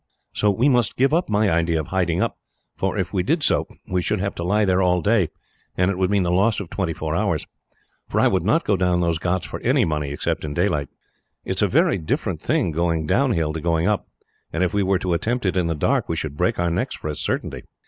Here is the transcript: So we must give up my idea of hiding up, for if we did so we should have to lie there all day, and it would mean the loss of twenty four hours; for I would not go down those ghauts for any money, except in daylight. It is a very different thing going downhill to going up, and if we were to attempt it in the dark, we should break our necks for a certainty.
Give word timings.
So 0.33 0.49
we 0.49 0.67
must 0.67 0.95
give 0.97 1.13
up 1.13 1.29
my 1.29 1.47
idea 1.47 1.79
of 1.79 1.89
hiding 1.89 2.23
up, 2.23 2.39
for 2.75 2.97
if 2.97 3.13
we 3.13 3.21
did 3.21 3.43
so 3.43 3.67
we 3.87 4.01
should 4.01 4.19
have 4.19 4.33
to 4.33 4.43
lie 4.43 4.65
there 4.65 4.81
all 4.81 4.99
day, 4.99 5.29
and 5.77 5.91
it 5.91 5.97
would 5.99 6.09
mean 6.09 6.23
the 6.23 6.31
loss 6.31 6.59
of 6.59 6.71
twenty 6.71 6.91
four 6.91 7.15
hours; 7.15 7.45
for 8.09 8.19
I 8.19 8.27
would 8.27 8.41
not 8.41 8.63
go 8.63 8.75
down 8.75 9.01
those 9.01 9.19
ghauts 9.19 9.45
for 9.45 9.59
any 9.59 9.85
money, 9.85 10.09
except 10.09 10.43
in 10.43 10.55
daylight. 10.55 10.89
It 11.45 11.57
is 11.57 11.61
a 11.61 11.67
very 11.67 11.99
different 11.99 12.41
thing 12.41 12.71
going 12.71 13.05
downhill 13.05 13.53
to 13.53 13.61
going 13.61 13.85
up, 13.85 14.07
and 14.51 14.63
if 14.63 14.73
we 14.73 14.81
were 14.81 14.97
to 14.97 15.13
attempt 15.13 15.45
it 15.45 15.55
in 15.55 15.67
the 15.67 15.75
dark, 15.75 16.09
we 16.09 16.15
should 16.15 16.35
break 16.35 16.57
our 16.57 16.71
necks 16.71 16.95
for 16.95 17.07
a 17.07 17.15
certainty. 17.15 17.61